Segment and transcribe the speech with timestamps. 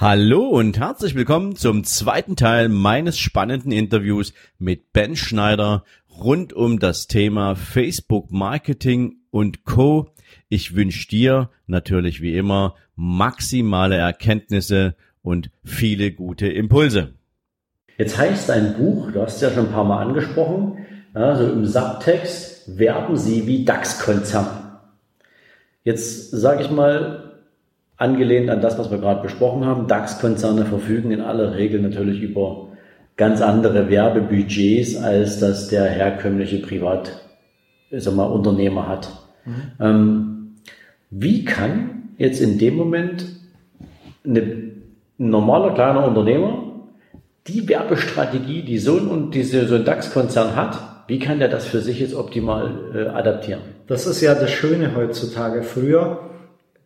[0.00, 6.78] Hallo und herzlich willkommen zum zweiten Teil meines spannenden Interviews mit Ben Schneider rund um
[6.78, 10.08] das Thema Facebook Marketing und Co.
[10.48, 17.12] Ich wünsche dir natürlich wie immer maximale Erkenntnisse und viele gute Impulse.
[17.98, 20.78] Jetzt heißt dein Buch, du hast es ja schon ein paar Mal angesprochen,
[21.12, 24.46] also im Subtext werben sie wie DAX-Konzern.
[25.84, 27.29] Jetzt sage ich mal,
[28.00, 29.86] angelehnt an das, was wir gerade besprochen haben.
[29.86, 32.68] DAX-Konzerne verfügen in aller Regel natürlich über
[33.16, 37.20] ganz andere Werbebudgets, als das der herkömmliche Privat,
[37.90, 39.10] sag mal, Unternehmer hat.
[39.44, 39.54] Mhm.
[39.78, 40.54] Ähm,
[41.10, 43.26] wie kann jetzt in dem Moment
[44.24, 44.82] eine, ein
[45.18, 46.72] normaler kleiner Unternehmer
[47.46, 51.80] die Werbestrategie, die so ein, diese, so ein DAX-Konzern hat, wie kann der das für
[51.80, 53.60] sich jetzt optimal äh, adaptieren?
[53.88, 55.62] Das ist ja das Schöne heutzutage.
[55.62, 56.30] Früher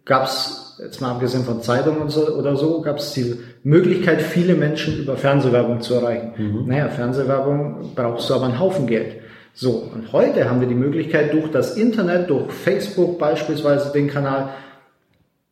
[0.05, 4.55] gab es jetzt mal abgesehen von Zeitungen so, oder so, gab es die Möglichkeit, viele
[4.55, 6.33] Menschen über Fernsehwerbung zu erreichen.
[6.37, 6.69] Mhm.
[6.69, 9.17] Naja, Fernsehwerbung brauchst du aber einen Haufen Geld.
[9.53, 14.51] So, und heute haben wir die Möglichkeit durch das Internet, durch Facebook beispielsweise den Kanal,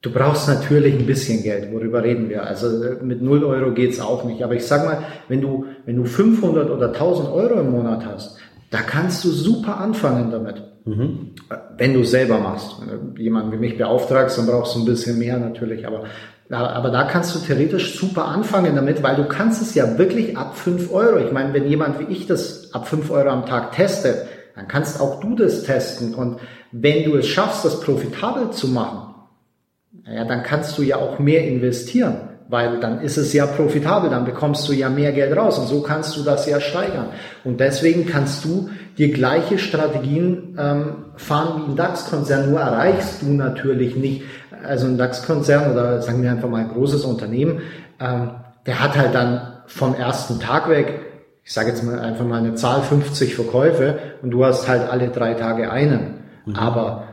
[0.03, 2.45] du brauchst natürlich ein bisschen Geld, worüber reden wir?
[2.45, 2.67] Also
[3.00, 4.43] mit 0 Euro geht's auch nicht.
[4.43, 8.39] Aber ich sag mal, wenn du, wenn du 500 oder 1000 Euro im Monat hast,
[8.73, 10.62] da kannst du super anfangen damit.
[10.84, 11.34] Mhm.
[11.77, 12.77] Wenn du selber machst.
[12.81, 15.87] Wenn du jemanden wie mich beauftragst, dann brauchst du ein bisschen mehr natürlich.
[15.87, 16.05] Aber,
[16.48, 20.56] aber da kannst du theoretisch super anfangen damit, weil du kannst es ja wirklich ab
[20.56, 21.19] fünf Euro.
[21.19, 25.00] Ich meine, wenn jemand wie ich das ab fünf Euro am Tag testet, dann kannst
[25.00, 26.15] auch du das testen.
[26.15, 26.41] Und
[26.73, 29.15] wenn du es schaffst, das profitabel zu machen,
[30.06, 34.27] ja, dann kannst du ja auch mehr investieren weil dann ist es ja profitabel, dann
[34.27, 37.07] bekommst du ja mehr Geld raus und so kannst du das ja steigern.
[37.45, 38.69] Und deswegen kannst du
[38.99, 44.25] die gleiche Strategien ähm, fahren wie ein DAX-Konzern, nur erreichst du natürlich nicht,
[44.63, 47.63] also ein DAX-Konzern oder sagen wir einfach mal ein großes Unternehmen,
[47.99, 48.33] ähm,
[48.67, 51.01] der hat halt dann vom ersten Tag weg,
[51.45, 55.09] ich sage jetzt mal einfach mal eine Zahl 50 Verkäufe und du hast halt alle
[55.09, 56.19] drei Tage einen.
[56.45, 56.57] Mhm.
[56.57, 57.05] Aber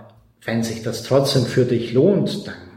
[0.43, 2.68] wenn sich das trotzdem für dich lohnt, dann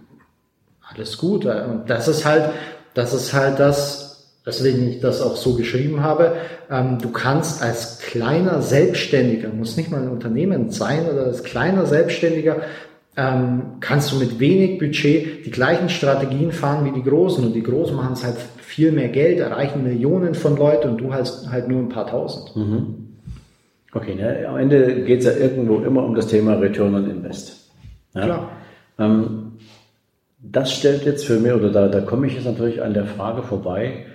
[0.95, 1.45] alles gut.
[1.47, 2.51] Und das ist halt,
[2.95, 6.35] das ist halt das, weswegen ich das auch so geschrieben habe.
[6.71, 11.87] Ähm, du kannst als kleiner Selbstständiger, muss nicht mal ein Unternehmen sein, oder als kleiner
[11.87, 12.63] Selbstständiger,
[13.17, 17.45] ähm, kannst du mit wenig Budget die gleichen Strategien fahren wie die Großen.
[17.45, 21.13] Und die Großen machen es halt viel mehr Geld, erreichen Millionen von Leuten und du
[21.13, 22.57] hast halt nur ein paar Tausend.
[22.57, 23.03] Mhm.
[23.93, 24.47] Okay, ne?
[24.49, 27.69] am Ende geht es ja irgendwo immer um das Thema Return on Invest.
[28.15, 28.25] Ja?
[28.25, 28.51] Klar.
[28.99, 29.53] Ähm,
[30.43, 33.43] das stellt jetzt für mich, oder da, da komme ich jetzt natürlich an der Frage
[33.43, 34.07] vorbei.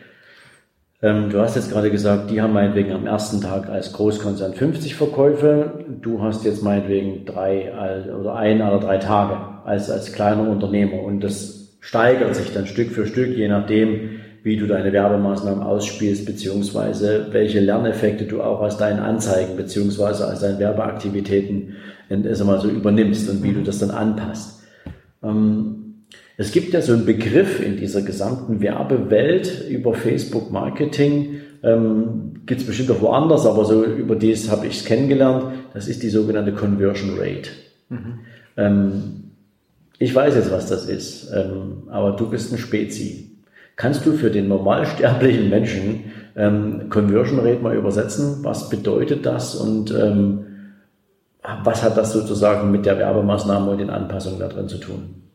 [1.02, 4.96] Ähm, du hast jetzt gerade gesagt, die haben meinetwegen am ersten Tag als Großkonzern 50
[4.96, 5.86] Verkäufe.
[6.02, 7.72] Du hast jetzt meinetwegen drei
[8.20, 11.02] oder ein oder drei Tage als, als kleiner Unternehmer.
[11.04, 16.26] Und das steigert sich dann Stück für Stück, je nachdem, wie du deine Werbemaßnahmen ausspielst,
[16.26, 21.76] beziehungsweise welche Lerneffekte du auch aus deinen Anzeigen, beziehungsweise aus deinen Werbeaktivitäten
[22.10, 24.64] mal so übernimmst und wie du das dann anpasst.
[25.22, 25.87] Ähm,
[26.38, 32.62] es gibt ja so einen Begriff in dieser gesamten Werbewelt über Facebook Marketing, ähm, gibt
[32.62, 35.46] es bestimmt auch woanders, aber so über das habe ich es kennengelernt.
[35.74, 37.50] Das ist die sogenannte Conversion Rate.
[37.90, 38.20] Mhm.
[38.56, 39.02] Ähm,
[39.98, 43.32] ich weiß jetzt, was das ist, ähm, aber du bist ein Spezi.
[43.76, 48.44] Kannst du für den normalsterblichen Menschen ähm, Conversion Rate mal übersetzen?
[48.44, 50.46] Was bedeutet das und ähm,
[51.64, 55.27] was hat das sozusagen mit der Werbemaßnahme und den Anpassungen da drin zu tun?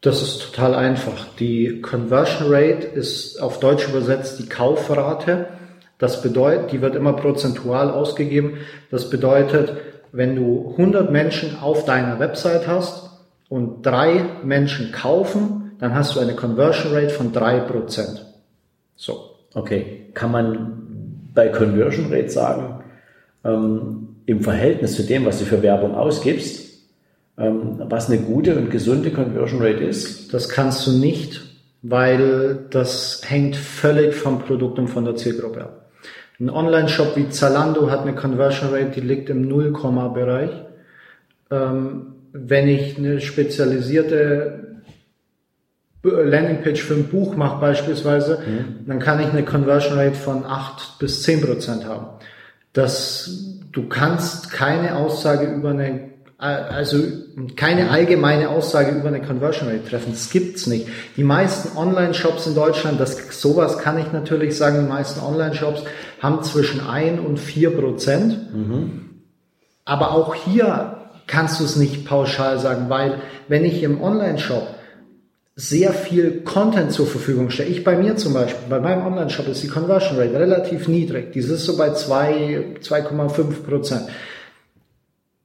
[0.00, 1.26] Das ist total einfach.
[1.38, 5.46] Die Conversion Rate ist auf Deutsch übersetzt die Kaufrate.
[5.98, 8.58] Das bedeutet, die wird immer prozentual ausgegeben.
[8.90, 9.72] Das bedeutet,
[10.12, 13.10] wenn du 100 Menschen auf deiner Website hast
[13.48, 18.24] und drei Menschen kaufen, dann hast du eine Conversion Rate von drei Prozent.
[18.94, 19.34] So.
[19.54, 20.06] Okay.
[20.14, 22.84] Kann man bei Conversion Rate sagen,
[23.44, 26.67] ähm, im Verhältnis zu dem, was du für Werbung ausgibst,
[27.38, 30.34] was eine gute und gesunde Conversion Rate ist?
[30.34, 31.40] Das kannst du nicht,
[31.82, 35.90] weil das hängt völlig vom Produkt und von der Zielgruppe ab.
[36.40, 40.50] Ein Online-Shop wie Zalando hat eine Conversion Rate, die liegt im Null-Komma-Bereich.
[41.50, 44.82] Ähm, wenn ich eine spezialisierte
[46.02, 48.86] Landingpage für ein Buch mache beispielsweise, mhm.
[48.86, 52.06] dann kann ich eine Conversion Rate von 8 bis 10 Prozent haben.
[52.72, 57.02] dass du kannst keine Aussage über eine also
[57.56, 60.12] keine allgemeine Aussage über eine Conversion Rate treffen.
[60.12, 60.86] Das gibt's nicht.
[61.16, 65.82] Die meisten Online-Shops in Deutschland, das sowas kann ich natürlich sagen, die meisten Online-Shops
[66.20, 68.54] haben zwischen ein und vier Prozent.
[68.54, 69.00] Mhm.
[69.84, 74.78] Aber auch hier kannst du es nicht pauschal sagen, weil wenn ich im Online-Shop
[75.56, 77.68] sehr viel Content zur Verfügung stelle.
[77.68, 81.32] Ich bei mir zum Beispiel, bei meinem Online-Shop ist die Conversion Rate relativ niedrig.
[81.32, 84.08] Die ist so bei 2,5 Prozent.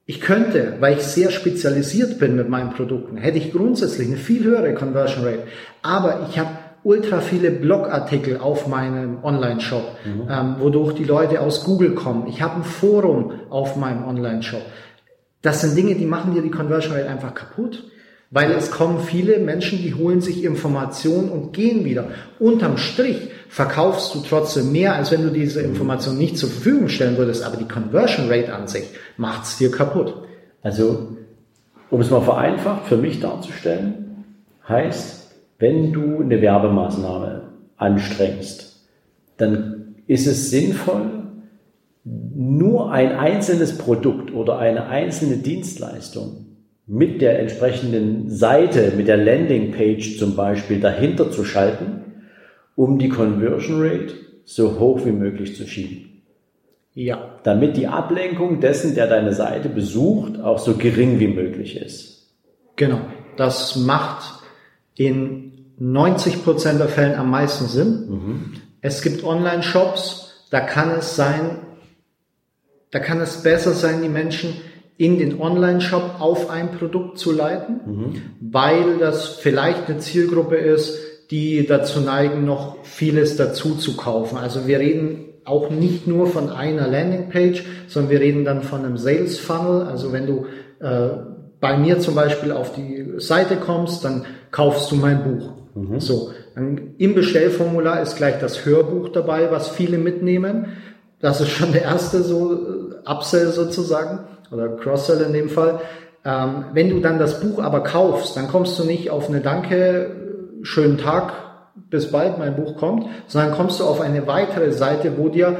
[0.05, 4.43] Ich könnte, weil ich sehr spezialisiert bin mit meinen Produkten, hätte ich grundsätzlich eine viel
[4.43, 5.43] höhere Conversion Rate.
[5.81, 6.49] Aber ich habe
[6.83, 10.27] ultra viele Blogartikel auf meinem Online-Shop, mhm.
[10.29, 12.27] ähm, wodurch die Leute aus Google kommen.
[12.27, 14.61] Ich habe ein Forum auf meinem Online-Shop.
[15.41, 17.83] Das sind Dinge, die machen dir die Conversion Rate einfach kaputt.
[18.33, 22.07] Weil es kommen viele Menschen, die holen sich Informationen und gehen wieder.
[22.39, 27.15] Unterm Strich verkaufst du trotzdem mehr, als wenn du diese Information nicht zur Verfügung stellen
[27.17, 27.43] würdest.
[27.43, 28.85] Aber die Conversion Rate an sich
[29.17, 30.15] macht es dir kaputt.
[30.63, 31.09] Also,
[31.91, 34.25] um es mal vereinfacht für mich darzustellen,
[34.67, 38.83] heißt, wenn du eine Werbemaßnahme anstrengst,
[39.37, 41.11] dann ist es sinnvoll,
[42.03, 46.42] nur ein einzelnes Produkt oder eine einzelne Dienstleistung
[46.85, 52.01] mit der entsprechenden Seite, mit der Landingpage zum Beispiel dahinter zu schalten,
[52.75, 54.13] um die Conversion Rate
[54.45, 56.21] so hoch wie möglich zu schieben.
[56.93, 57.39] Ja.
[57.43, 62.29] Damit die Ablenkung dessen, der deine Seite besucht, auch so gering wie möglich ist.
[62.75, 63.01] Genau.
[63.37, 64.43] Das macht
[64.95, 68.09] in 90 Prozent der Fällen am meisten Sinn.
[68.09, 68.53] Mhm.
[68.81, 71.57] Es gibt Online-Shops, da kann es sein,
[72.91, 74.53] da kann es besser sein, die Menschen
[74.97, 78.21] in den Online-Shop auf ein Produkt zu leiten, mhm.
[78.39, 80.97] weil das vielleicht eine Zielgruppe ist,
[81.31, 84.37] die dazu neigen, noch vieles dazu zu kaufen.
[84.37, 88.97] Also wir reden auch nicht nur von einer Landingpage, sondern wir reden dann von einem
[88.97, 89.83] Sales Funnel.
[89.83, 90.45] Also wenn du
[90.79, 91.09] äh,
[91.59, 95.53] bei mir zum Beispiel auf die Seite kommst, dann kaufst du mein Buch.
[95.75, 95.99] Mhm.
[95.99, 100.67] So, dann im Bestellformular ist gleich das Hörbuch dabei, was viele mitnehmen.
[101.19, 104.19] Das ist schon der erste so äh, Upsell sozusagen
[104.53, 105.79] oder Cross-Sell in dem Fall.
[106.25, 110.11] Ähm, wenn du dann das Buch aber kaufst, dann kommst du nicht auf eine Danke,
[110.61, 111.33] schönen Tag,
[111.89, 115.57] bis bald, mein Buch kommt, sondern kommst du auf eine weitere Seite, wo dir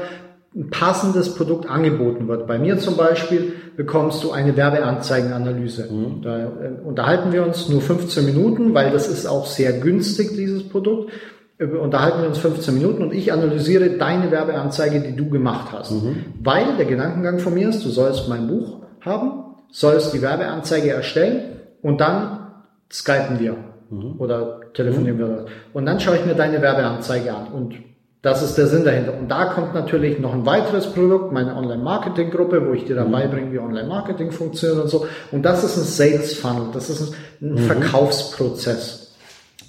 [0.54, 2.46] ein passendes Produkt angeboten wird.
[2.46, 5.88] Bei mir zum Beispiel bekommst du eine Werbeanzeigenanalyse.
[5.90, 6.22] Mhm.
[6.22, 6.48] Da äh,
[6.84, 11.10] unterhalten wir uns nur 15 Minuten, weil das ist auch sehr günstig, dieses Produkt.
[11.58, 15.90] Äh, unterhalten wir uns 15 Minuten und ich analysiere deine Werbeanzeige, die du gemacht hast.
[15.90, 16.24] Mhm.
[16.40, 21.60] Weil der Gedankengang von mir ist, du sollst mein Buch haben, sollst die Werbeanzeige erstellen
[21.82, 22.48] und dann
[22.90, 23.56] skypen wir
[23.90, 24.14] mhm.
[24.18, 25.20] oder telefonieren mhm.
[25.20, 25.46] wir.
[25.72, 27.74] Und dann schaue ich mir deine Werbeanzeige an und
[28.22, 29.12] das ist der Sinn dahinter.
[29.18, 33.12] Und da kommt natürlich noch ein weiteres Produkt, meine Online-Marketing-Gruppe, wo ich dir mhm.
[33.12, 35.06] beibringe, wie Online-Marketing funktioniert und so.
[35.30, 37.58] Und das ist ein Sales-Funnel, das ist ein mhm.
[37.58, 39.14] Verkaufsprozess.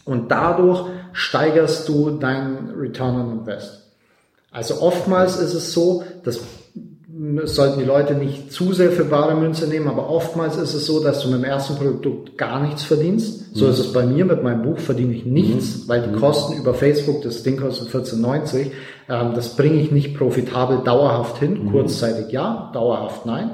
[0.06, 3.92] Und dadurch steigerst du deinen Return on Invest.
[4.52, 6.40] Also oftmals ist es so, dass
[7.46, 11.04] sollten die Leute nicht zu sehr für bare Münze nehmen, aber oftmals ist es so,
[11.04, 13.56] dass du mit dem ersten Produkt gar nichts verdienst.
[13.56, 13.72] So mhm.
[13.72, 15.90] ist es bei mir, mit meinem Buch verdiene ich nichts, mhm.
[15.90, 16.20] weil die mhm.
[16.20, 18.72] Kosten über Facebook, das Ding kostet 14,90,
[19.10, 21.72] ähm, das bringe ich nicht profitabel dauerhaft hin, mhm.
[21.72, 23.52] kurzzeitig ja, dauerhaft nein,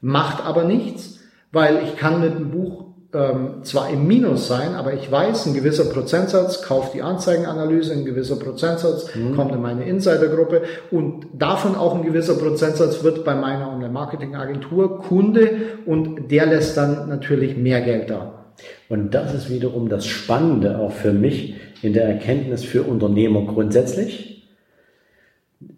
[0.00, 1.18] macht aber nichts,
[1.52, 2.84] weil ich kann mit dem Buch
[3.14, 8.04] ähm, zwar im Minus sein, aber ich weiß, ein gewisser Prozentsatz kauft die Anzeigenanalyse, ein
[8.04, 9.34] gewisser Prozentsatz mhm.
[9.34, 15.50] kommt in meine Insidergruppe und davon auch ein gewisser Prozentsatz wird bei meiner Online-Marketing-Agentur Kunde
[15.86, 18.34] und der lässt dann natürlich mehr Geld da.
[18.90, 24.46] Und das ist wiederum das Spannende auch für mich in der Erkenntnis für Unternehmer grundsätzlich.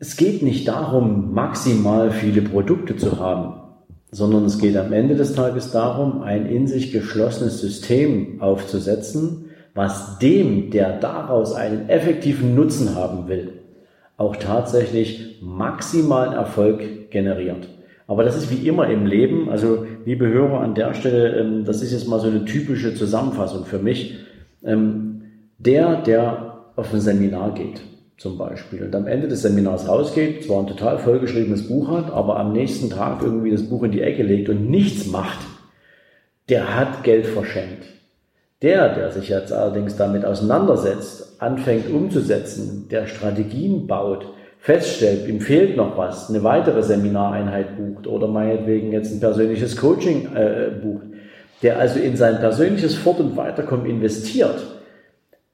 [0.01, 3.70] Es geht nicht darum, maximal viele Produkte zu haben
[4.11, 10.19] sondern es geht am Ende des Tages darum, ein in sich geschlossenes System aufzusetzen, was
[10.19, 13.53] dem, der daraus einen effektiven Nutzen haben will,
[14.17, 17.69] auch tatsächlich maximalen Erfolg generiert.
[18.07, 21.81] Aber das ist wie immer im Leben, also liebe Hörer an der Stelle, ähm, das
[21.81, 24.19] ist jetzt mal so eine typische Zusammenfassung für mich.
[24.65, 25.23] Ähm,
[25.59, 27.83] der, der auf ein Seminar geht,
[28.21, 28.83] zum Beispiel.
[28.83, 32.91] Und am Ende des Seminars rausgeht, zwar ein total vollgeschriebenes Buch hat, aber am nächsten
[32.91, 35.39] Tag irgendwie das Buch in die Ecke legt und nichts macht,
[36.51, 37.85] der hat Geld verschenkt.
[38.61, 44.27] Der, der sich jetzt allerdings damit auseinandersetzt, anfängt umzusetzen, der Strategien baut,
[44.59, 50.37] feststellt, ihm fehlt noch was, eine weitere Seminareinheit bucht oder meinetwegen jetzt ein persönliches Coaching
[50.37, 51.07] äh, bucht,
[51.63, 54.63] der also in sein persönliches Fort- und Weiterkommen investiert,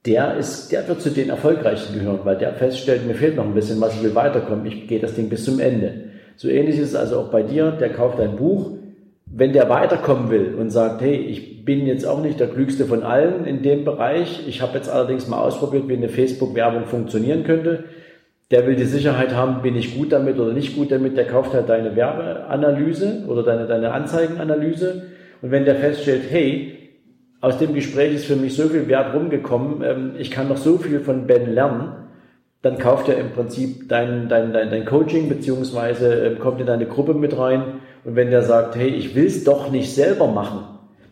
[0.07, 3.53] der ist, der wird zu den Erfolgreichen gehören, weil der feststellt, mir fehlt noch ein
[3.53, 6.05] bisschen was, ich will weiterkommen, ich gehe das Ding bis zum Ende.
[6.37, 8.71] So ähnlich ist es also auch bei dir, der kauft ein Buch,
[9.25, 13.03] wenn der weiterkommen will und sagt, hey, ich bin jetzt auch nicht der klügste von
[13.03, 17.83] allen in dem Bereich, ich habe jetzt allerdings mal ausprobiert, wie eine Facebook-Werbung funktionieren könnte,
[18.49, 21.53] der will die Sicherheit haben, bin ich gut damit oder nicht gut damit, der kauft
[21.53, 25.01] halt deine Werbeanalyse oder deine, deine Anzeigenanalyse
[25.41, 26.76] und wenn der feststellt, hey,
[27.41, 30.77] aus dem Gespräch ist für mich so viel Wert rumgekommen, ähm, ich kann noch so
[30.77, 31.91] viel von Ben lernen,
[32.61, 36.87] dann kauft er im Prinzip dein, dein, dein, dein Coaching beziehungsweise ähm, kommt in deine
[36.87, 40.63] Gruppe mit rein und wenn der sagt, hey, ich will es doch nicht selber machen,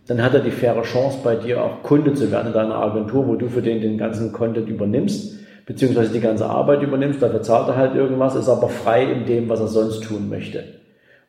[0.07, 3.27] dann hat er die faire Chance bei dir auch Kunde zu werden in deiner Agentur,
[3.27, 7.69] wo du für den den ganzen Content übernimmst, beziehungsweise die ganze Arbeit übernimmst, dafür zahlt
[7.69, 10.63] er halt irgendwas, ist aber frei in dem, was er sonst tun möchte.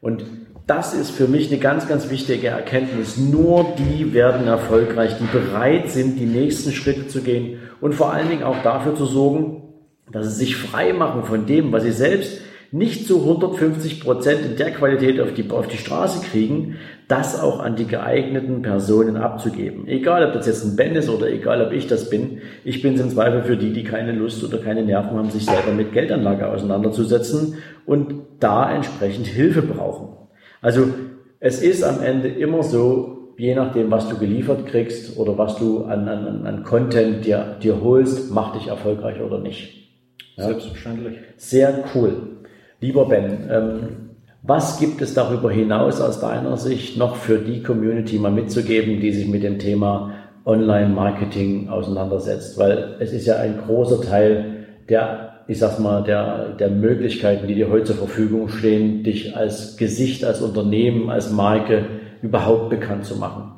[0.01, 0.25] Und
[0.67, 3.17] das ist für mich eine ganz, ganz wichtige Erkenntnis.
[3.17, 8.29] Nur die werden erfolgreich, die bereit sind, die nächsten Schritte zu gehen und vor allen
[8.29, 9.63] Dingen auch dafür zu sorgen,
[10.11, 12.41] dass sie sich frei machen von dem, was sie selbst
[12.73, 17.61] nicht zu 150 Prozent in der Qualität auf die, auf die Straße kriegen, das auch
[17.61, 19.87] an die geeigneten Personen abzugeben.
[19.87, 22.41] Egal, ob das jetzt ein Ben ist oder egal, ob ich das bin.
[22.65, 25.45] Ich bin es im Zweifel für die, die keine Lust oder keine Nerven haben, sich
[25.45, 30.16] selber mit Geldanlage auseinanderzusetzen und da entsprechend Hilfe brauchen.
[30.67, 30.89] Also
[31.39, 35.85] es ist am Ende immer so, je nachdem, was du geliefert kriegst oder was du
[35.85, 39.93] an, an, an Content dir, dir holst, macht dich erfolgreich oder nicht.
[40.35, 40.47] Ja?
[40.47, 41.19] Selbstverständlich.
[41.37, 42.15] Sehr cool.
[42.81, 43.79] Lieber Ben, ähm,
[44.43, 49.13] was gibt es darüber hinaus aus deiner Sicht noch für die Community mal mitzugeben, die
[49.13, 50.15] sich mit dem Thema
[50.47, 52.59] Online-Marketing auseinandersetzt?
[52.59, 57.55] Weil es ist ja ein großer Teil der, ich sag's mal, der, der Möglichkeiten, die
[57.55, 61.87] dir heute zur Verfügung stehen, dich als Gesicht, als Unternehmen, als Marke
[62.23, 63.53] überhaupt bekannt zu machen.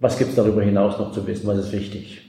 [0.00, 1.46] Was gibt es darüber hinaus noch zu wissen?
[1.46, 2.22] Was ist wichtig?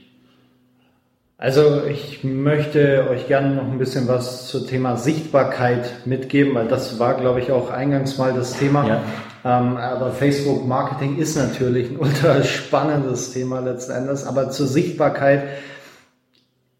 [1.40, 6.98] Also ich möchte euch gerne noch ein bisschen was zum Thema Sichtbarkeit mitgeben, weil das
[6.98, 8.88] war, glaube ich, auch eingangs mal das Thema.
[8.88, 9.02] Ja.
[9.44, 14.26] Ähm, aber Facebook Marketing ist natürlich ein ultra spannendes Thema letzten Endes.
[14.26, 15.44] Aber zur Sichtbarkeit,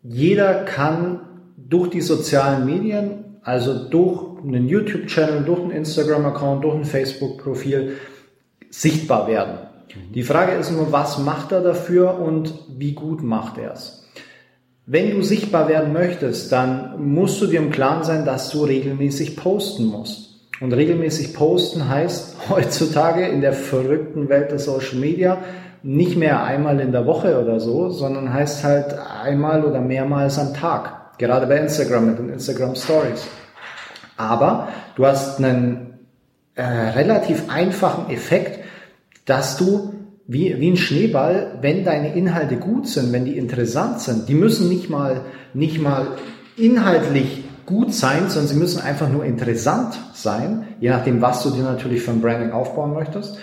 [0.03, 1.21] jeder kann
[1.67, 7.97] durch die sozialen Medien, also durch einen YouTube-Channel, durch einen Instagram-Account, durch ein Facebook-Profil
[8.71, 9.59] sichtbar werden.
[9.89, 10.13] Mhm.
[10.13, 14.05] Die Frage ist nur, was macht er dafür und wie gut macht er es?
[14.87, 19.37] Wenn du sichtbar werden möchtest, dann musst du dir im Klaren sein, dass du regelmäßig
[19.37, 20.29] posten musst.
[20.61, 25.39] Und regelmäßig posten heißt heutzutage in der verrückten Welt der Social Media
[25.83, 30.55] nicht mehr einmal in der Woche oder so, sondern heißt halt einmal oder mehrmals am
[30.55, 31.08] Tag.
[31.19, 33.27] Gerade bei Instagram mit den Instagram Stories.
[34.17, 35.99] Aber du hast einen
[36.55, 38.65] äh, relativ einfachen Effekt,
[39.25, 39.95] dass du
[40.27, 44.69] wie, wie ein Schneeball, wenn deine Inhalte gut sind, wenn die interessant sind, die müssen
[44.69, 45.23] nicht mal,
[45.55, 46.09] nicht mal
[46.57, 51.63] inhaltlich gut sein, sondern sie müssen einfach nur interessant sein, je nachdem, was du dir
[51.63, 53.39] natürlich für ein Branding aufbauen möchtest,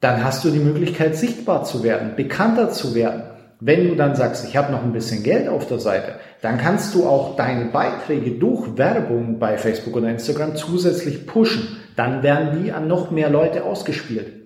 [0.00, 3.22] dann hast du die Möglichkeit, sichtbar zu werden, bekannter zu werden.
[3.60, 6.94] Wenn du dann sagst, ich habe noch ein bisschen Geld auf der Seite, dann kannst
[6.94, 11.76] du auch deine Beiträge durch Werbung bei Facebook oder Instagram zusätzlich pushen.
[11.94, 14.40] Dann werden die an noch mehr Leute ausgespielt.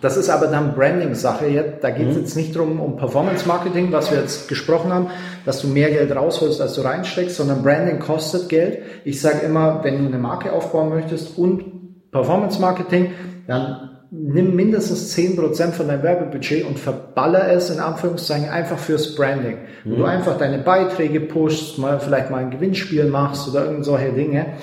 [0.00, 1.78] Das ist aber dann Branding-Sache.
[1.80, 2.20] Da geht es mhm.
[2.20, 5.10] jetzt nicht darum, um Performance-Marketing, was wir jetzt gesprochen haben,
[5.44, 8.78] dass du mehr Geld rausholst, als du reinsteckst, sondern Branding kostet Geld.
[9.04, 13.12] Ich sage immer, wenn du eine Marke aufbauen möchtest und Performance-Marketing,
[13.46, 19.58] dann nimm mindestens 10% von deinem Werbebudget und verballer es in Anführungszeichen einfach fürs Branding.
[19.84, 19.90] Mhm.
[19.90, 20.08] Wo du mhm.
[20.08, 24.54] einfach deine Beiträge pushst, mal vielleicht mal ein Gewinnspiel machst oder irgend solche Dinge.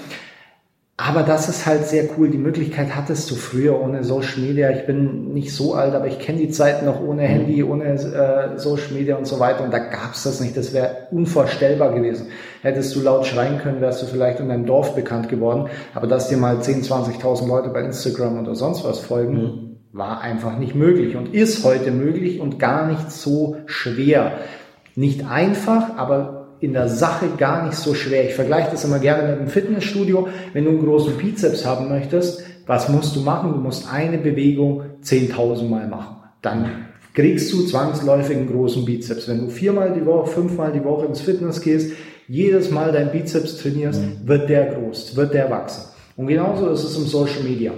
[1.06, 2.30] Aber das ist halt sehr cool.
[2.30, 4.70] Die Möglichkeit hattest du früher ohne Social Media.
[4.70, 8.58] Ich bin nicht so alt, aber ich kenne die Zeiten noch ohne Handy, ohne äh,
[8.58, 9.66] Social Media und so weiter.
[9.66, 10.56] Und da gab's das nicht.
[10.56, 12.28] Das wäre unvorstellbar gewesen.
[12.62, 15.68] Hättest du laut schreien können, wärst du vielleicht in deinem Dorf bekannt geworden.
[15.94, 19.76] Aber dass dir mal 10, 20.000 Leute bei Instagram oder sonst was folgen, mhm.
[19.92, 24.36] war einfach nicht möglich und ist heute möglich und gar nicht so schwer.
[24.96, 28.30] Nicht einfach, aber in der Sache gar nicht so schwer.
[28.30, 30.30] Ich vergleiche das immer gerne mit einem Fitnessstudio.
[30.54, 33.52] Wenn du einen großen Bizeps haben möchtest, was musst du machen?
[33.52, 36.16] Du musst eine Bewegung 10.000 Mal machen.
[36.42, 39.28] Dann kriegst du zwangsläufig einen großen Bizeps.
[39.28, 41.92] Wenn du viermal die Woche, fünfmal die Woche ins Fitness gehst,
[42.30, 44.26] jedes Mal dein Bizeps trainierst, mhm.
[44.26, 45.84] wird der groß, wird der wachsen.
[46.16, 47.74] Und genauso ist es im Social Media.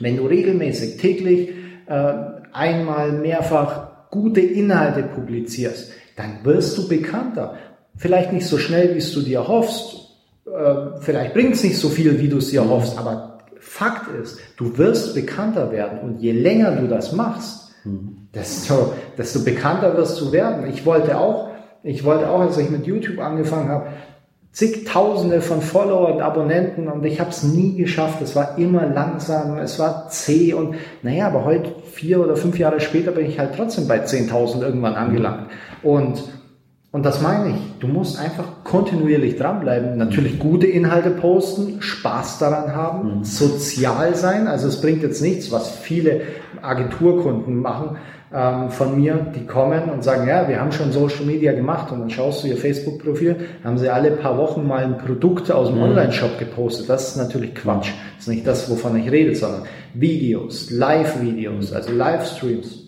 [0.00, 1.50] Wenn du regelmäßig, täglich,
[1.86, 2.12] äh,
[2.54, 7.56] einmal, mehrfach gute Inhalte publizierst, dann wirst du bekannter.
[7.96, 10.10] Vielleicht nicht so schnell, wie es du dir hoffst.
[10.46, 12.70] Äh, vielleicht bringt es nicht so viel, wie du es dir mhm.
[12.70, 12.98] hoffst.
[12.98, 15.98] Aber Fakt ist, du wirst bekannter werden.
[16.00, 18.28] Und je länger du das machst, mhm.
[18.34, 20.66] desto, desto bekannter wirst du werden.
[20.68, 21.50] Ich wollte auch,
[21.82, 23.86] ich wollte auch, als ich mit YouTube angefangen habe,
[24.56, 28.22] zigtausende von Follower und Abonnenten und ich habe es nie geschafft.
[28.22, 32.80] Es war immer langsam, es war zäh und naja, aber heute, vier oder fünf Jahre
[32.80, 35.48] später, bin ich halt trotzdem bei 10.000 irgendwann angelangt.
[35.82, 36.24] Und,
[36.92, 37.78] und das meine ich.
[37.80, 43.24] Du musst einfach kontinuierlich dranbleiben, natürlich gute Inhalte posten, Spaß daran haben, mhm.
[43.24, 44.46] sozial sein.
[44.46, 46.22] Also es bringt jetzt nichts, was viele
[46.62, 47.98] Agenturkunden machen,
[48.32, 52.00] ähm, von mir, die kommen und sagen, ja, wir haben schon Social Media gemacht und
[52.00, 55.76] dann schaust du ihr Facebook-Profil, haben sie alle paar Wochen mal ein Produkt aus dem
[55.76, 55.84] mhm.
[55.84, 56.88] Online-Shop gepostet.
[56.88, 57.90] Das ist natürlich Quatsch.
[58.16, 59.62] Das ist nicht das, wovon ich rede, sondern
[59.94, 62.84] Videos, Live-Videos, also Livestreams,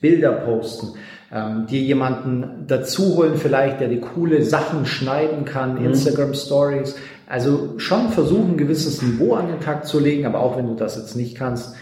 [0.00, 0.98] Bilder posten,
[1.32, 5.86] ähm, dir jemanden dazuholen vielleicht, der die coole Sachen schneiden kann, mhm.
[5.86, 6.96] Instagram Stories.
[7.26, 10.74] Also schon versuchen, ein gewisses Niveau an den Tag zu legen, aber auch wenn du
[10.74, 11.74] das jetzt nicht kannst.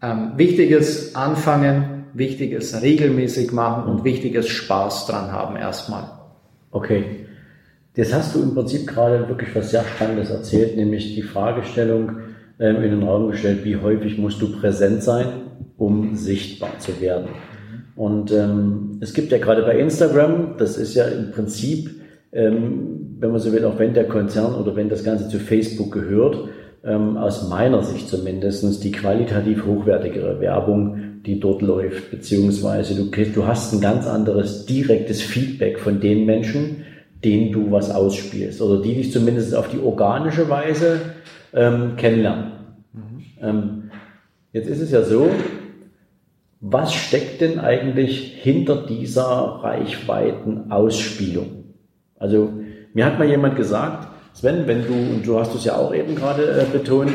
[0.00, 6.04] Ähm, wichtig ist, anfangen, wichtig ist regelmäßig machen und wichtig ist Spaß dran haben erstmal.
[6.70, 7.26] Okay.
[7.94, 12.20] Jetzt hast du im Prinzip gerade wirklich was sehr Spannendes erzählt, nämlich die Fragestellung
[12.58, 15.26] ähm, in den Raum gestellt, wie häufig musst du präsent sein,
[15.76, 17.28] um sichtbar zu werden.
[17.94, 21.90] Und ähm, es gibt ja gerade bei Instagram, das ist ja im Prinzip,
[22.32, 25.92] ähm, wenn man so will, auch wenn der Konzern oder wenn das Ganze zu Facebook
[25.92, 26.48] gehört,
[26.84, 33.46] ähm, aus meiner Sicht zumindest die qualitativ hochwertigere Werbung, die dort läuft, beziehungsweise du, du
[33.46, 36.84] hast ein ganz anderes direktes Feedback von den Menschen,
[37.24, 41.00] denen du was ausspielst oder die dich zumindest auf die organische Weise
[41.54, 42.52] ähm, kennenlernen.
[42.92, 43.22] Mhm.
[43.40, 43.90] Ähm,
[44.52, 45.28] jetzt ist es ja so,
[46.64, 51.64] was steckt denn eigentlich hinter dieser Reichweiten-Ausspielung?
[52.16, 52.52] Also
[52.94, 56.14] mir hat mal jemand gesagt, Sven, wenn du, und du hast es ja auch eben
[56.14, 57.10] gerade äh, betont,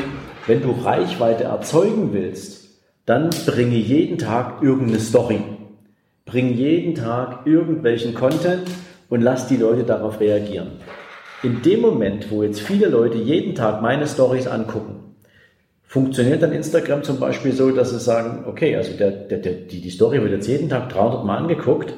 [0.46, 5.40] wenn du Reichweite erzeugen willst, dann bringe jeden Tag irgendeine Story.
[6.26, 8.68] Bring jeden Tag irgendwelchen Content
[9.08, 10.72] und lass die Leute darauf reagieren.
[11.42, 15.07] In dem Moment, wo jetzt viele Leute jeden Tag meine Stories angucken,
[15.88, 19.80] funktioniert dann Instagram zum Beispiel so, dass sie sagen, okay, also der, der, der, die,
[19.80, 21.94] die Story wird jetzt jeden Tag 300 Mal angeguckt.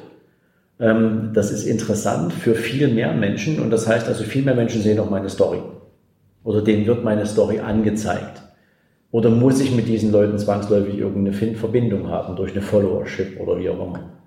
[0.79, 4.81] Ähm, das ist interessant für viel mehr Menschen und das heißt also, viel mehr Menschen
[4.81, 5.61] sehen auch meine Story.
[6.43, 8.41] Oder denen wird meine Story angezeigt.
[9.11, 13.69] Oder muss ich mit diesen Leuten zwangsläufig irgendeine Verbindung haben durch eine Followership oder wie
[13.69, 14.21] auch immer?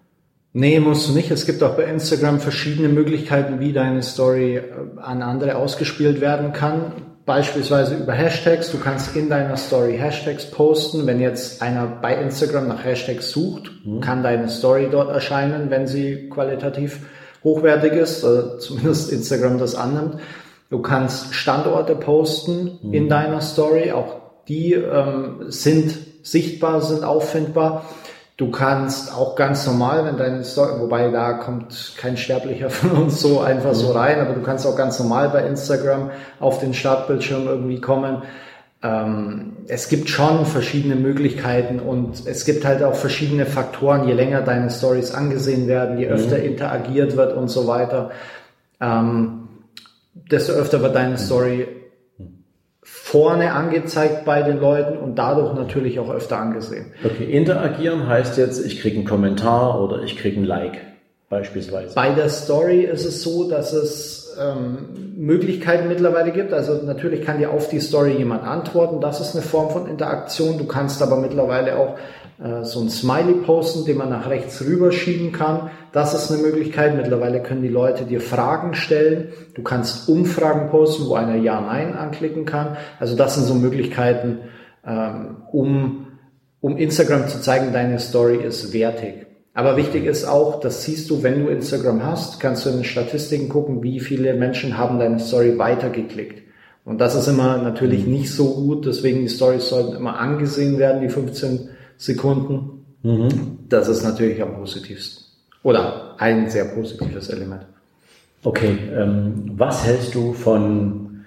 [0.52, 1.30] Nee, musst du nicht.
[1.30, 4.62] Es gibt auch bei Instagram verschiedene Möglichkeiten, wie deine Story äh,
[5.00, 6.92] an andere ausgespielt werden kann.
[7.26, 8.70] Beispielsweise über Hashtags.
[8.70, 11.06] Du kannst in deiner Story Hashtags posten.
[11.06, 14.00] Wenn jetzt einer bei Instagram nach Hashtags sucht, mhm.
[14.00, 17.00] kann deine Story dort erscheinen, wenn sie qualitativ
[17.42, 20.16] hochwertig ist, oder zumindest Instagram das annimmt.
[20.68, 22.92] Du kannst Standorte posten mhm.
[22.92, 24.16] in deiner Story, auch
[24.48, 27.86] die ähm, sind sichtbar, sind auffindbar.
[28.36, 33.20] Du kannst auch ganz normal, wenn deine Story, wobei da kommt kein Sterblicher von uns
[33.20, 33.96] so einfach so mhm.
[33.96, 38.22] rein, aber du kannst auch ganz normal bei Instagram auf den Startbildschirm irgendwie kommen.
[38.82, 44.42] Ähm, es gibt schon verschiedene Möglichkeiten und es gibt halt auch verschiedene Faktoren, je länger
[44.42, 46.44] deine Stories angesehen werden, je öfter mhm.
[46.44, 48.10] interagiert wird und so weiter,
[48.80, 49.48] ähm,
[50.12, 51.68] desto öfter wird deine Story
[53.14, 56.86] vorne angezeigt bei den Leuten und dadurch natürlich auch öfter angesehen.
[57.04, 60.80] Okay, interagieren heißt jetzt, ich kriege einen Kommentar oder ich kriege ein Like
[61.28, 61.94] beispielsweise.
[61.94, 66.52] Bei der Story ist es so, dass es ähm, Möglichkeiten mittlerweile gibt.
[66.52, 69.00] Also natürlich kann dir auf die Story jemand antworten.
[69.00, 70.58] Das ist eine Form von Interaktion.
[70.58, 71.96] Du kannst aber mittlerweile auch
[72.62, 75.70] so ein Smiley posten, den man nach rechts rüberschieben kann.
[75.92, 76.96] Das ist eine Möglichkeit.
[76.96, 79.28] Mittlerweile können die Leute dir Fragen stellen.
[79.54, 82.76] Du kannst Umfragen posten, wo einer Ja, Nein anklicken kann.
[82.98, 84.38] Also das sind so Möglichkeiten,
[84.84, 86.06] ähm, um,
[86.60, 89.26] um Instagram zu zeigen, deine Story ist wertig.
[89.54, 92.84] Aber wichtig ist auch, das siehst du, wenn du Instagram hast, kannst du in den
[92.84, 96.42] Statistiken gucken, wie viele Menschen haben deine Story weitergeklickt.
[96.84, 101.00] Und das ist immer natürlich nicht so gut, deswegen die Stories sollten immer angesehen werden,
[101.00, 102.84] die 15 Sekunden.
[103.02, 103.58] Mhm.
[103.68, 105.24] Das ist natürlich am positivsten.
[105.62, 107.66] Oder ein sehr positives Element.
[108.42, 111.24] Okay, ähm, was hältst du von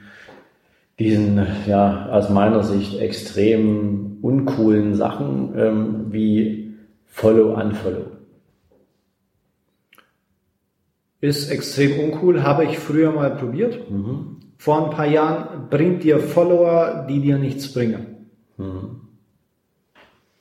[1.00, 6.76] diesen, ja, aus meiner Sicht extrem uncoolen Sachen ähm, wie
[7.08, 8.12] Follow-Unfollow?
[11.20, 13.90] Ist extrem uncool, habe ich früher mal probiert.
[13.90, 14.38] Mhm.
[14.58, 18.28] Vor ein paar Jahren bringt dir Follower, die dir nichts bringen.
[18.58, 19.07] Mhm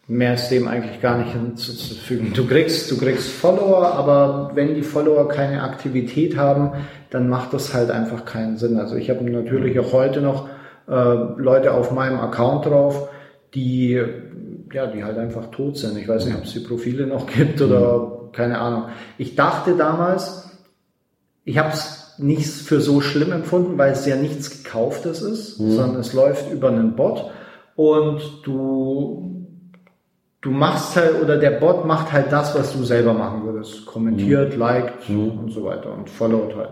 [0.08, 2.32] mehr ist dem eigentlich gar nicht hinzuzufügen.
[2.32, 6.72] Du kriegst, du kriegst Follower, aber wenn die Follower keine Aktivität haben,
[7.10, 8.78] dann macht das halt einfach keinen Sinn.
[8.78, 10.48] Also ich habe natürlich auch heute noch
[10.88, 13.08] äh, Leute auf meinem Account drauf,
[13.54, 14.00] die
[14.72, 15.96] ja, die halt einfach tot sind.
[15.96, 18.84] Ich weiß nicht, ob es die Profile noch gibt oder keine Ahnung.
[19.18, 20.50] Ich dachte damals,
[21.44, 25.72] ich habe es nicht für so schlimm empfunden, weil es ja nichts gekauftes ist, mhm.
[25.72, 27.30] sondern es läuft über einen Bot
[27.76, 29.45] und du,
[30.40, 33.86] du machst halt, oder der Bot macht halt das, was du selber machen würdest.
[33.86, 34.58] Kommentiert, mhm.
[34.58, 35.38] liked mhm.
[35.38, 36.70] und so weiter und followt halt.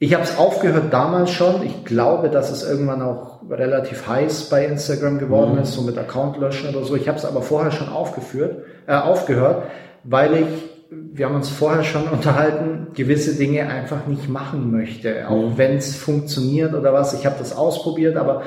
[0.00, 1.64] Ich habe es aufgehört damals schon.
[1.64, 5.62] Ich glaube, dass es irgendwann auch relativ heiß bei Instagram geworden mhm.
[5.62, 6.94] ist, so mit Account löschen oder so.
[6.94, 9.64] Ich habe es aber vorher schon aufgeführt, äh, aufgehört,
[10.04, 10.46] weil ich,
[10.90, 15.58] wir haben uns vorher schon unterhalten, gewisse Dinge einfach nicht machen möchte, auch mhm.
[15.58, 17.14] wenn es funktioniert oder was.
[17.14, 18.42] Ich habe das ausprobiert, aber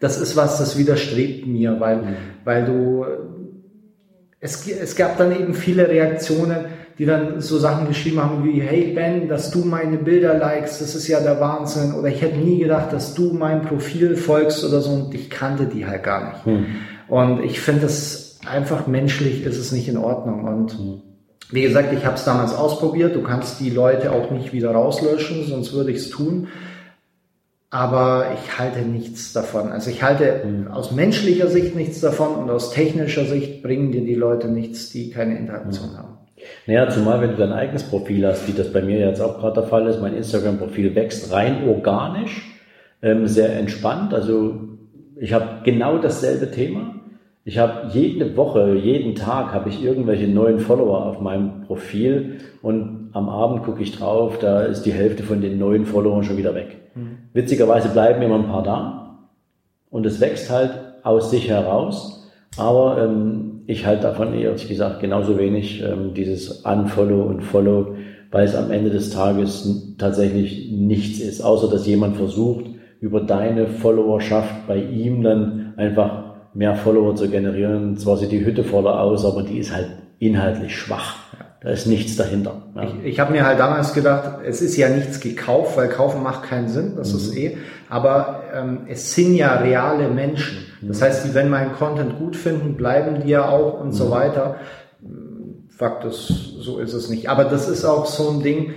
[0.00, 2.16] das ist was, das widerstrebt mir, weil, mhm.
[2.44, 3.06] weil du,
[4.40, 6.66] es, es gab dann eben viele Reaktionen,
[6.98, 10.94] die dann so Sachen geschrieben haben wie, hey Ben, dass du meine Bilder likest, das
[10.94, 11.94] ist ja der Wahnsinn.
[11.94, 15.66] Oder ich hätte nie gedacht, dass du mein Profil folgst oder so und ich kannte
[15.66, 16.46] die halt gar nicht.
[16.46, 16.66] Hm.
[17.08, 20.44] Und ich finde es einfach menschlich ist es nicht in Ordnung.
[20.44, 21.02] Und hm.
[21.50, 23.14] wie gesagt, ich habe es damals ausprobiert.
[23.14, 26.48] Du kannst die Leute auch nicht wieder rauslöschen, sonst würde ich es tun.
[27.70, 29.70] Aber ich halte nichts davon.
[29.70, 30.68] Also ich halte hm.
[30.68, 35.10] aus menschlicher Sicht nichts davon und aus technischer Sicht bringen dir die Leute nichts, die
[35.10, 35.96] keine Interaktion hm.
[35.98, 36.18] haben.
[36.66, 39.60] Naja, zumal wenn du dein eigenes Profil hast, wie das bei mir jetzt auch gerade
[39.60, 42.50] der Fall ist, mein Instagram-Profil wächst rein organisch,
[43.02, 44.14] ähm, sehr entspannt.
[44.14, 44.68] Also
[45.16, 46.99] ich habe genau dasselbe Thema.
[47.44, 53.10] Ich habe jede Woche, jeden Tag habe ich irgendwelche neuen Follower auf meinem Profil und
[53.12, 56.54] am Abend gucke ich drauf, da ist die Hälfte von den neuen Followern schon wieder
[56.54, 56.76] weg.
[56.94, 57.18] Mhm.
[57.32, 59.18] Witzigerweise bleiben immer ein paar da
[59.88, 60.72] und es wächst halt
[61.02, 67.22] aus sich heraus, aber ähm, ich halte davon ehrlich gesagt genauso wenig ähm, dieses Unfollow
[67.22, 67.94] und Follow,
[68.30, 72.66] weil es am Ende des Tages tatsächlich nichts ist, außer dass jemand versucht,
[73.00, 77.96] über deine Followerschaft bei ihm dann einfach mehr Follower zu generieren.
[77.96, 81.16] Zwar sieht die Hütte voller aus, aber die ist halt inhaltlich schwach.
[81.62, 82.62] Da ist nichts dahinter.
[82.74, 82.84] Ja.
[82.84, 86.44] Ich, ich habe mir halt damals gedacht, es ist ja nichts gekauft, weil kaufen macht
[86.44, 87.18] keinen Sinn, das mhm.
[87.18, 87.56] ist eh.
[87.90, 90.58] Aber ähm, es sind ja reale Menschen.
[90.80, 91.04] Das mhm.
[91.04, 93.92] heißt, die, wenn meinen Content gut finden, bleiben die ja auch und mhm.
[93.92, 94.56] so weiter.
[95.68, 97.28] Fakt ist, so ist es nicht.
[97.28, 98.74] Aber das ist auch so ein Ding,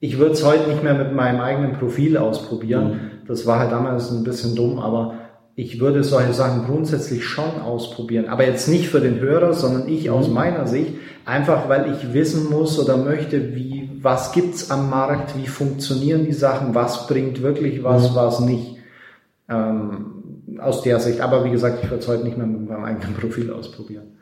[0.00, 2.88] ich würde es heute nicht mehr mit meinem eigenen Profil ausprobieren.
[2.88, 3.00] Mhm.
[3.26, 5.14] Das war halt damals ein bisschen dumm, aber
[5.58, 8.28] ich würde solche Sachen grundsätzlich schon ausprobieren.
[8.28, 10.34] Aber jetzt nicht für den Hörer, sondern ich aus mhm.
[10.34, 10.92] meiner Sicht,
[11.24, 16.34] einfach weil ich wissen muss oder möchte, wie, was gibt's am Markt, wie funktionieren die
[16.34, 18.14] Sachen, was bringt wirklich was, mhm.
[18.14, 18.76] was nicht.
[19.48, 20.12] Ähm,
[20.58, 21.20] aus der Sicht.
[21.22, 24.18] Aber wie gesagt, ich würde es heute nicht mehr mit meinem eigenen Profil ausprobieren.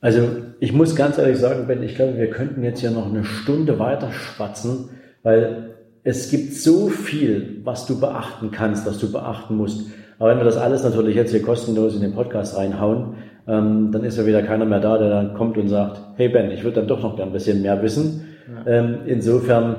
[0.00, 3.24] Also ich muss ganz ehrlich sagen, Ben, ich glaube, wir könnten jetzt ja noch eine
[3.24, 4.90] Stunde weiter schwatzen,
[5.22, 9.86] weil es gibt so viel, was du beachten kannst, was du beachten musst.
[10.18, 13.14] Aber wenn wir das alles natürlich jetzt hier kostenlos in den Podcast reinhauen,
[13.46, 16.50] ähm, dann ist ja wieder keiner mehr da, der dann kommt und sagt, hey Ben,
[16.50, 18.24] ich würde dann doch noch ein bisschen mehr wissen.
[18.48, 18.72] Ja.
[18.72, 19.76] Ähm, insofern,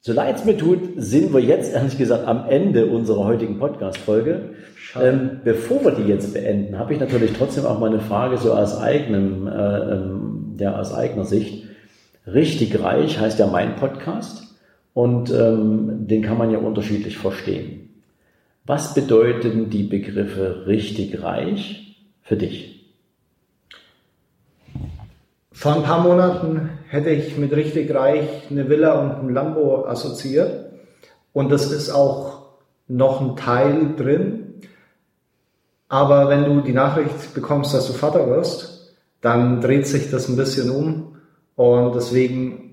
[0.00, 4.40] so leid es mir tut, sind wir jetzt ehrlich gesagt am Ende unserer heutigen Podcast-Folge.
[5.00, 8.52] Ähm, bevor wir die jetzt beenden, habe ich natürlich trotzdem auch mal eine Frage so
[8.52, 11.64] aus eigenem, äh, ähm, ja, aus eigener Sicht.
[12.26, 14.56] Richtig reich heißt ja mein Podcast
[14.92, 17.79] und ähm, den kann man ja unterschiedlich verstehen.
[18.70, 22.94] Was bedeuten die Begriffe richtig reich für dich?
[25.50, 30.70] Vor ein paar Monaten hätte ich mit richtig reich eine Villa und ein Lambo assoziiert.
[31.32, 32.42] Und das ist auch
[32.86, 34.60] noch ein Teil drin.
[35.88, 40.36] Aber wenn du die Nachricht bekommst, dass du Vater wirst, dann dreht sich das ein
[40.36, 41.16] bisschen um.
[41.56, 42.69] Und deswegen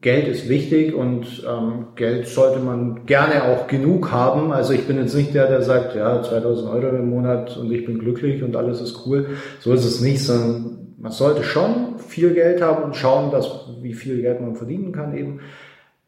[0.00, 4.52] Geld ist wichtig und ähm, Geld sollte man gerne auch genug haben.
[4.52, 7.84] Also ich bin jetzt nicht der, der sagt, ja, 2000 Euro im Monat und ich
[7.84, 9.30] bin glücklich und alles ist cool.
[9.58, 13.94] So ist es nicht, sondern man sollte schon viel Geld haben und schauen, dass, wie
[13.94, 15.40] viel Geld man verdienen kann eben.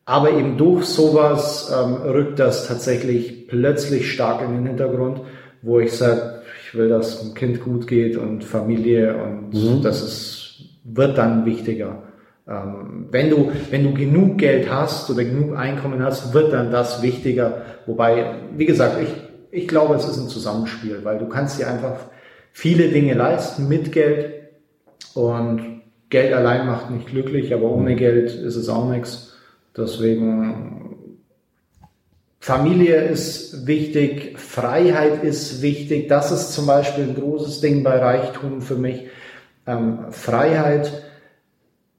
[0.05, 5.23] Aber eben durch sowas ähm, rückt das tatsächlich plötzlich stark in den Hintergrund,
[5.63, 9.83] wo ich sage, ich will, dass dem Kind gut geht und Familie und mhm.
[9.83, 12.05] das ist, wird dann wichtiger.
[12.47, 17.03] Ähm, wenn du, wenn du genug Geld hast oder genug Einkommen hast, wird dann das
[17.03, 17.63] wichtiger.
[17.87, 19.09] Wobei, wie gesagt, ich,
[19.51, 22.07] ich glaube, es ist ein Zusammenspiel, weil du kannst dir einfach
[22.53, 24.51] viele Dinge leisten mit Geld
[25.15, 29.37] und Geld allein macht nicht glücklich, aber ohne Geld ist es auch nichts.
[29.77, 30.85] Deswegen
[32.45, 36.09] Familie ist wichtig, Freiheit ist wichtig.
[36.09, 39.07] Das ist zum Beispiel ein großes Ding bei Reichtum für mich.
[39.67, 40.93] Ähm, Freiheit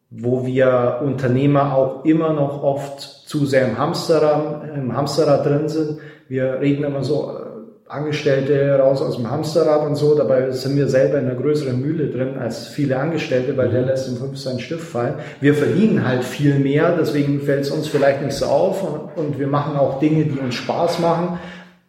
[0.09, 5.99] wo wir Unternehmer auch immer noch oft zu sehr im Hamsterrad, im Hamsterrad drin sind.
[6.27, 7.45] Wir reden immer so, äh,
[7.87, 10.15] Angestellte raus aus dem Hamsterrad und so.
[10.15, 13.87] Dabei sind wir selber in einer größeren Mühle drin als viele Angestellte, weil der mhm.
[13.87, 15.15] lässt im fünf seinen Stift fallen.
[15.39, 19.39] Wir verdienen halt viel mehr, deswegen fällt es uns vielleicht nicht so auf und, und
[19.39, 21.39] wir machen auch Dinge, die uns Spaß machen.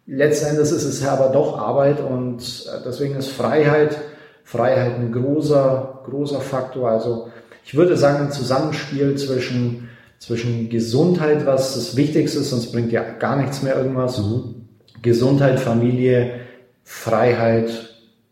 [0.05, 3.97] Letzten Endes ist es ja aber doch Arbeit und äh, deswegen ist Freiheit,
[4.43, 6.89] Freiheit ein großer, großer Faktor.
[6.89, 7.29] Also
[7.67, 13.03] ich würde sagen, ein Zusammenspiel zwischen, zwischen Gesundheit, was das Wichtigste ist, sonst bringt ja
[13.03, 14.17] gar nichts mehr irgendwas.
[14.17, 14.57] Mhm
[15.01, 16.41] Gesundheit, Familie,
[16.83, 17.69] Freiheit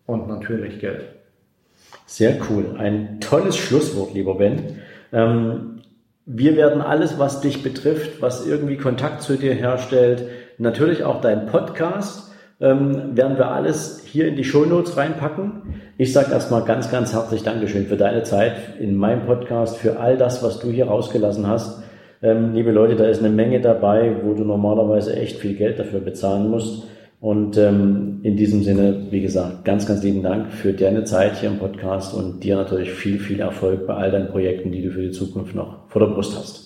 [0.06, 1.06] und natürlich Geld.
[2.06, 2.76] Sehr cool.
[2.78, 4.80] Ein tolles Schlusswort, lieber Ben.
[5.12, 5.82] Ähm,
[6.26, 11.45] wir werden alles, was dich betrifft, was irgendwie Kontakt zu dir herstellt, natürlich auch dein
[11.48, 12.32] Podcast,
[12.65, 15.75] ähm, werden wir alles hier in die Shownotes reinpacken.
[15.97, 20.17] Ich sage erstmal ganz, ganz herzlich Dankeschön für deine Zeit in meinem Podcast, für all
[20.17, 21.84] das, was du hier rausgelassen hast.
[22.23, 25.99] Ähm, liebe Leute, da ist eine Menge dabei, wo du normalerweise echt viel Geld dafür
[25.99, 26.88] bezahlen musst.
[27.21, 31.49] Und ähm, in diesem Sinne, wie gesagt, ganz, ganz lieben Dank für deine Zeit hier
[31.49, 35.01] im Podcast und dir natürlich viel, viel Erfolg bei all deinen Projekten, die du für
[35.01, 36.65] die Zukunft noch vor der Brust hast.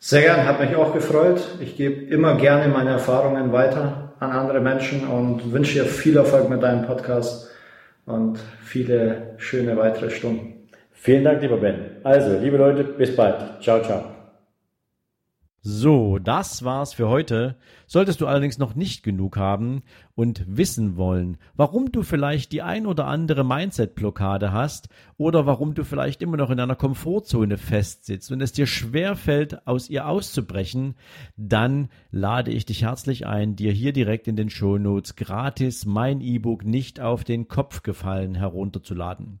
[0.00, 1.40] Sehr gern, hat mich auch gefreut.
[1.60, 6.48] Ich gebe immer gerne meine Erfahrungen weiter an andere Menschen und wünsche dir viel Erfolg
[6.48, 7.50] mit deinem Podcast
[8.06, 10.68] und viele schöne weitere Stunden.
[10.92, 11.96] Vielen Dank, lieber Ben.
[12.02, 13.62] Also, liebe Leute, bis bald.
[13.62, 14.15] Ciao, ciao.
[15.68, 17.56] So, das war's für heute.
[17.88, 19.82] Solltest du allerdings noch nicht genug haben
[20.14, 25.82] und wissen wollen, warum du vielleicht die ein oder andere Mindset-Blockade hast oder warum du
[25.82, 30.94] vielleicht immer noch in einer Komfortzone festsitzt und es dir schwer fällt, aus ihr auszubrechen,
[31.36, 36.64] dann lade ich dich herzlich ein, dir hier direkt in den Shownotes gratis mein E-Book
[36.64, 39.40] nicht auf den Kopf gefallen herunterzuladen.